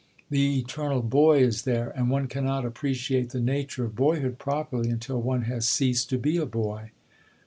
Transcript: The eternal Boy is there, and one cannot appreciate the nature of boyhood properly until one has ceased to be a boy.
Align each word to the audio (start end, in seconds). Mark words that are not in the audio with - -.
The 0.31 0.57
eternal 0.57 1.03
Boy 1.03 1.43
is 1.43 1.61
there, 1.61 1.91
and 1.91 2.09
one 2.09 2.25
cannot 2.25 2.65
appreciate 2.65 3.29
the 3.29 3.39
nature 3.39 3.85
of 3.85 3.95
boyhood 3.95 4.39
properly 4.39 4.89
until 4.89 5.21
one 5.21 5.43
has 5.43 5.67
ceased 5.67 6.09
to 6.09 6.17
be 6.17 6.37
a 6.37 6.47
boy. 6.47 6.89